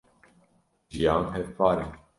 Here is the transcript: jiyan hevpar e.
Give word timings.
jiyan 0.89 1.31
hevpar 1.35 1.77
e. 1.81 1.91